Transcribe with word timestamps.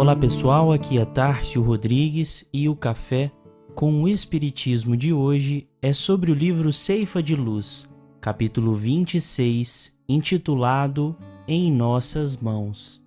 Olá 0.00 0.16
pessoal, 0.16 0.72
aqui 0.72 0.96
é 0.96 1.04
Tárcio 1.04 1.60
Rodrigues 1.60 2.48
e 2.54 2.70
o 2.70 2.74
café 2.74 3.30
com 3.74 4.02
o 4.02 4.08
Espiritismo 4.08 4.96
de 4.96 5.12
hoje 5.12 5.68
é 5.82 5.92
sobre 5.92 6.32
o 6.32 6.34
livro 6.34 6.72
Ceifa 6.72 7.22
de 7.22 7.36
Luz, 7.36 7.86
capítulo 8.18 8.74
26, 8.74 9.94
intitulado 10.08 11.14
Em 11.46 11.70
Nossas 11.70 12.40
Mãos. 12.40 13.04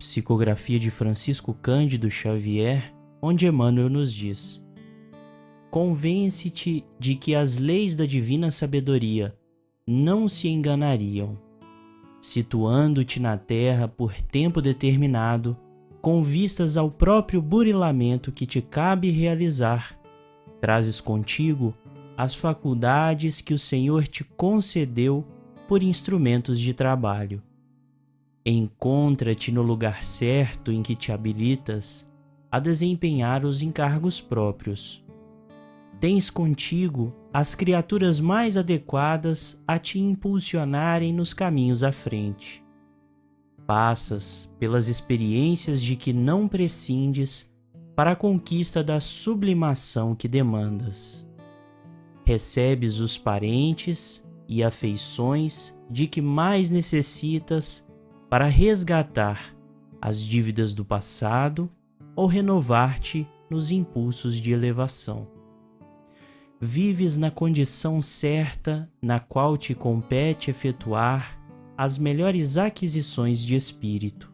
Psicografia 0.00 0.80
de 0.80 0.90
Francisco 0.90 1.54
Cândido 1.54 2.10
Xavier, 2.10 2.92
onde 3.22 3.46
Emmanuel 3.46 3.88
nos 3.88 4.12
diz: 4.12 4.66
Convence-te 5.70 6.84
de 6.98 7.14
que 7.14 7.36
as 7.36 7.56
leis 7.56 7.94
da 7.94 8.04
divina 8.04 8.50
sabedoria 8.50 9.32
não 9.86 10.26
se 10.26 10.48
enganariam. 10.48 11.38
Situando-te 12.20 13.22
na 13.22 13.38
terra 13.38 13.86
por 13.86 14.12
tempo 14.12 14.60
determinado, 14.60 15.56
com 16.06 16.22
vistas 16.22 16.76
ao 16.76 16.88
próprio 16.88 17.42
burilamento 17.42 18.30
que 18.30 18.46
te 18.46 18.62
cabe 18.62 19.10
realizar, 19.10 19.98
trazes 20.60 21.00
contigo 21.00 21.74
as 22.16 22.32
faculdades 22.32 23.40
que 23.40 23.52
o 23.52 23.58
Senhor 23.58 24.06
te 24.06 24.22
concedeu 24.22 25.24
por 25.66 25.82
instrumentos 25.82 26.60
de 26.60 26.72
trabalho. 26.72 27.42
Encontra-te 28.44 29.50
no 29.50 29.62
lugar 29.62 30.04
certo 30.04 30.70
em 30.70 30.80
que 30.80 30.94
te 30.94 31.10
habilitas 31.10 32.08
a 32.52 32.60
desempenhar 32.60 33.44
os 33.44 33.60
encargos 33.60 34.20
próprios. 34.20 35.04
Tens 35.98 36.30
contigo 36.30 37.12
as 37.32 37.52
criaturas 37.56 38.20
mais 38.20 38.56
adequadas 38.56 39.60
a 39.66 39.76
te 39.76 39.98
impulsionarem 39.98 41.12
nos 41.12 41.34
caminhos 41.34 41.82
à 41.82 41.90
frente. 41.90 42.64
Passas 43.66 44.48
pelas 44.58 44.88
experiências 44.88 45.82
de 45.82 45.96
que 45.96 46.12
não 46.12 46.46
prescindes 46.46 47.50
para 47.94 48.12
a 48.12 48.16
conquista 48.16 48.84
da 48.84 49.00
sublimação 49.00 50.14
que 50.14 50.28
demandas. 50.28 51.26
Recebes 52.24 52.98
os 52.98 53.18
parentes 53.18 54.26
e 54.48 54.62
afeições 54.62 55.76
de 55.90 56.06
que 56.06 56.20
mais 56.20 56.70
necessitas 56.70 57.86
para 58.30 58.46
resgatar 58.46 59.56
as 60.00 60.20
dívidas 60.20 60.74
do 60.74 60.84
passado 60.84 61.70
ou 62.14 62.26
renovar-te 62.26 63.26
nos 63.50 63.70
impulsos 63.70 64.36
de 64.36 64.52
elevação 64.52 65.36
vives 66.60 67.16
na 67.16 67.30
condição 67.30 68.00
certa 68.00 68.90
na 69.00 69.20
qual 69.20 69.56
te 69.56 69.74
compete 69.74 70.50
efetuar 70.50 71.38
as 71.76 71.98
melhores 71.98 72.56
aquisições 72.56 73.40
de 73.40 73.54
espírito. 73.54 74.32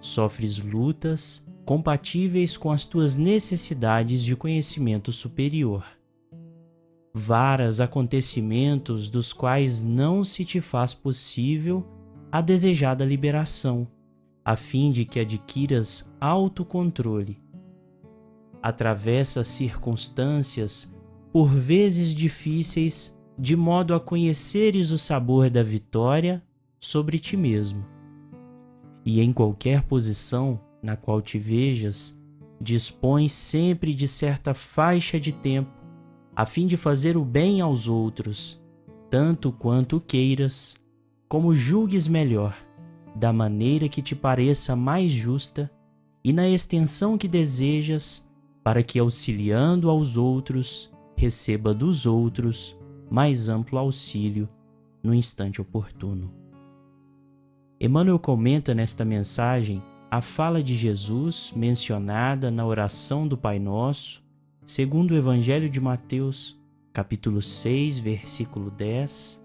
Sofres 0.00 0.58
lutas 0.58 1.46
compatíveis 1.64 2.56
com 2.56 2.70
as 2.70 2.84
tuas 2.84 3.16
necessidades 3.16 4.22
de 4.22 4.34
conhecimento 4.36 5.12
superior. 5.12 5.84
Varas 7.14 7.80
acontecimentos 7.80 9.08
dos 9.08 9.32
quais 9.32 9.82
não 9.82 10.24
se 10.24 10.44
te 10.44 10.60
faz 10.60 10.94
possível 10.94 11.86
a 12.30 12.40
desejada 12.40 13.04
liberação, 13.04 13.86
a 14.44 14.56
fim 14.56 14.90
de 14.90 15.04
que 15.04 15.20
adquiras 15.20 16.10
autocontrole. 16.20 17.38
Atravessa 18.62 19.44
circunstâncias 19.44 20.92
por 21.32 21.54
vezes 21.54 22.14
difíceis, 22.14 23.16
de 23.38 23.56
modo 23.56 23.94
a 23.94 24.00
conheceres 24.00 24.90
o 24.90 24.98
sabor 24.98 25.50
da 25.50 25.62
vitória 25.62 26.42
sobre 26.78 27.18
ti 27.18 27.36
mesmo. 27.36 27.84
E 29.04 29.20
em 29.20 29.32
qualquer 29.32 29.82
posição 29.82 30.60
na 30.82 30.96
qual 30.96 31.22
te 31.22 31.38
vejas, 31.38 32.20
dispões 32.60 33.32
sempre 33.32 33.94
de 33.94 34.06
certa 34.06 34.54
faixa 34.54 35.18
de 35.18 35.32
tempo, 35.32 35.70
a 36.34 36.46
fim 36.46 36.66
de 36.66 36.76
fazer 36.76 37.16
o 37.16 37.24
bem 37.24 37.60
aos 37.60 37.88
outros, 37.88 38.62
tanto 39.10 39.52
quanto 39.52 40.00
queiras, 40.00 40.76
como 41.28 41.54
julgues 41.54 42.08
melhor, 42.08 42.56
da 43.14 43.32
maneira 43.32 43.88
que 43.88 44.02
te 44.02 44.14
pareça 44.14 44.74
mais 44.74 45.12
justa 45.12 45.70
e 46.24 46.32
na 46.32 46.48
extensão 46.48 47.18
que 47.18 47.28
desejas, 47.28 48.26
para 48.62 48.82
que, 48.82 48.98
auxiliando 48.98 49.90
aos 49.90 50.16
outros, 50.16 50.90
receba 51.16 51.74
dos 51.74 52.06
outros 52.06 52.76
mais 53.12 53.46
amplo 53.46 53.78
auxílio 53.78 54.48
no 55.02 55.12
instante 55.12 55.60
oportuno. 55.60 56.32
Emmanuel 57.78 58.18
comenta 58.18 58.74
nesta 58.74 59.04
mensagem 59.04 59.82
a 60.10 60.22
fala 60.22 60.62
de 60.62 60.74
Jesus 60.74 61.52
mencionada 61.54 62.50
na 62.50 62.64
oração 62.64 63.28
do 63.28 63.36
Pai 63.36 63.58
Nosso, 63.58 64.24
segundo 64.64 65.10
o 65.10 65.16
Evangelho 65.16 65.68
de 65.68 65.78
Mateus, 65.78 66.58
capítulo 66.90 67.42
6, 67.42 67.98
versículo 67.98 68.70
10. 68.70 69.44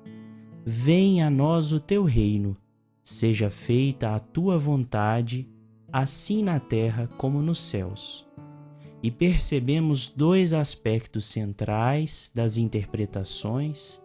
Venha 0.65 1.27
a 1.27 1.29
nós 1.29 1.73
o 1.73 1.79
teu 1.81 2.05
reino, 2.05 2.55
seja 3.03 3.49
feita 3.49 4.15
a 4.15 4.19
tua 4.19 4.57
vontade, 4.57 5.45
assim 5.91 6.41
na 6.41 6.57
terra 6.57 7.09
como 7.17 7.41
nos 7.41 7.59
céus 7.59 8.26
e 9.01 9.11
percebemos 9.11 10.09
dois 10.09 10.53
aspectos 10.53 11.25
centrais 11.25 12.31
das 12.33 12.57
interpretações: 12.57 14.01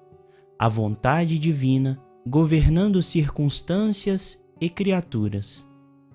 a 0.58 0.68
vontade 0.68 1.38
divina 1.38 2.00
governando 2.26 3.02
circunstâncias 3.02 4.42
e 4.60 4.68
criaturas, 4.68 5.68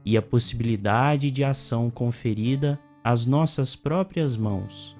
e 0.05 0.15
a 0.15 0.21
possibilidade 0.21 1.29
de 1.29 1.43
ação 1.43 1.89
conferida 1.89 2.79
às 3.03 3.25
nossas 3.25 3.75
próprias 3.75 4.37
mãos. 4.37 4.95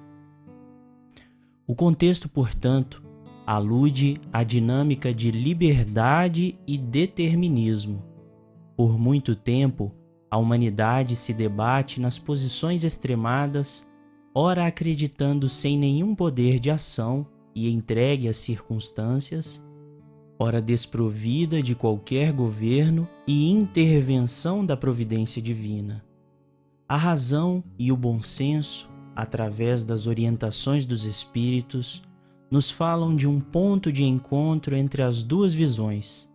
O 1.66 1.74
contexto, 1.74 2.28
portanto, 2.28 3.02
alude 3.46 4.20
à 4.30 4.42
dinâmica 4.42 5.12
de 5.14 5.30
liberdade 5.30 6.58
e 6.66 6.76
determinismo. 6.76 8.04
Por 8.76 8.98
muito 8.98 9.34
tempo, 9.34 9.94
a 10.30 10.36
humanidade 10.36 11.16
se 11.16 11.32
debate 11.32 12.00
nas 12.00 12.18
posições 12.18 12.84
extremadas, 12.84 13.86
ora 14.34 14.66
acreditando 14.66 15.48
sem 15.48 15.78
nenhum 15.78 16.14
poder 16.14 16.58
de 16.58 16.70
ação 16.70 17.26
e 17.54 17.70
entregue 17.70 18.28
às 18.28 18.36
circunstâncias, 18.36 19.64
ora 20.38 20.60
desprovida 20.60 21.62
de 21.62 21.74
qualquer 21.74 22.32
governo 22.32 23.08
e 23.26 23.50
intervenção 23.50 24.64
da 24.64 24.76
providência 24.76 25.42
divina. 25.42 26.04
A 26.88 26.96
razão 26.96 27.64
e 27.78 27.90
o 27.90 27.96
bom 27.96 28.20
senso, 28.20 28.88
através 29.16 29.84
das 29.84 30.06
orientações 30.06 30.86
dos 30.86 31.04
espíritos, 31.04 32.02
nos 32.50 32.70
falam 32.70 33.16
de 33.16 33.26
um 33.26 33.40
ponto 33.40 33.92
de 33.92 34.04
encontro 34.04 34.74
entre 34.74 35.02
as 35.02 35.22
duas 35.22 35.52
visões, 35.52 36.30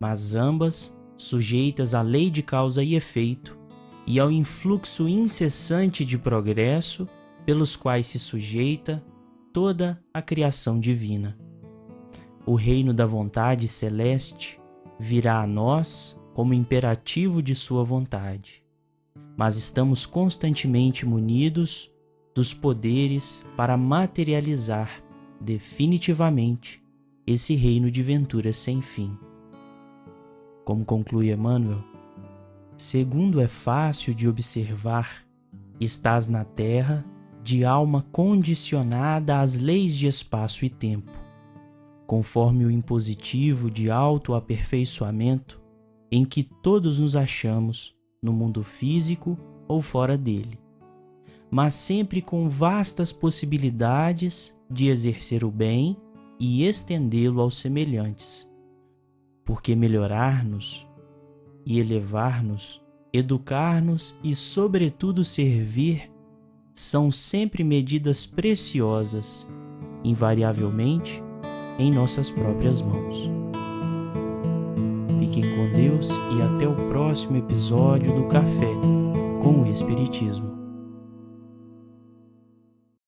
mas 0.00 0.34
ambas 0.34 0.96
sujeitas 1.16 1.94
à 1.94 2.02
lei 2.02 2.30
de 2.30 2.42
causa 2.42 2.82
e 2.82 2.94
efeito 2.94 3.58
e 4.06 4.20
ao 4.20 4.30
influxo 4.30 5.08
incessante 5.08 6.04
de 6.04 6.18
progresso 6.18 7.08
pelos 7.44 7.76
quais 7.76 8.06
se 8.06 8.18
sujeita 8.18 9.04
toda 9.52 10.02
a 10.12 10.20
criação 10.20 10.78
divina. 10.78 11.38
O 12.46 12.54
reino 12.54 12.92
da 12.92 13.06
vontade 13.06 13.68
celeste 13.68 14.60
virá 14.98 15.40
a 15.40 15.46
nós 15.46 16.20
como 16.34 16.52
imperativo 16.52 17.42
de 17.42 17.54
Sua 17.54 17.84
vontade, 17.84 18.62
mas 19.36 19.56
estamos 19.56 20.04
constantemente 20.04 21.06
munidos 21.06 21.90
dos 22.34 22.52
poderes 22.52 23.44
para 23.56 23.76
materializar 23.76 25.02
definitivamente 25.40 26.82
esse 27.26 27.54
reino 27.54 27.90
de 27.90 28.02
venturas 28.02 28.58
sem 28.58 28.82
fim. 28.82 29.16
Como 30.64 30.82
conclui 30.82 31.30
Emmanuel, 31.30 31.84
segundo 32.74 33.38
é 33.38 33.46
fácil 33.46 34.14
de 34.14 34.26
observar, 34.26 35.26
estás 35.78 36.26
na 36.26 36.42
terra 36.42 37.04
de 37.42 37.66
alma 37.66 38.02
condicionada 38.10 39.40
às 39.40 39.56
leis 39.56 39.94
de 39.94 40.08
espaço 40.08 40.64
e 40.64 40.70
tempo, 40.70 41.12
conforme 42.06 42.64
o 42.64 42.70
impositivo 42.70 43.70
de 43.70 43.90
autoaperfeiçoamento 43.90 45.60
em 46.10 46.24
que 46.24 46.42
todos 46.42 46.98
nos 46.98 47.14
achamos 47.14 47.94
no 48.22 48.32
mundo 48.32 48.62
físico 48.62 49.36
ou 49.68 49.82
fora 49.82 50.16
dele, 50.16 50.58
mas 51.50 51.74
sempre 51.74 52.22
com 52.22 52.48
vastas 52.48 53.12
possibilidades 53.12 54.58
de 54.70 54.88
exercer 54.88 55.44
o 55.44 55.50
bem 55.50 55.94
e 56.40 56.64
estendê-lo 56.64 57.42
aos 57.42 57.58
semelhantes 57.58 58.53
porque 59.44 59.74
melhorar-nos 59.74 60.86
e 61.66 61.78
elevar-nos, 61.78 62.82
educar-nos 63.12 64.18
e, 64.22 64.34
sobretudo, 64.34 65.24
servir 65.24 66.10
são 66.74 67.10
sempre 67.10 67.62
medidas 67.62 68.26
preciosas, 68.26 69.48
invariavelmente 70.02 71.22
em 71.78 71.92
nossas 71.92 72.30
próprias 72.30 72.82
mãos. 72.82 73.30
Fiquem 75.20 75.42
com 75.54 75.72
Deus 75.72 76.10
e 76.10 76.42
até 76.42 76.66
o 76.66 76.88
próximo 76.88 77.36
episódio 77.36 78.14
do 78.14 78.24
Café 78.24 78.72
com 79.42 79.62
o 79.62 79.66
Espiritismo. 79.70 80.53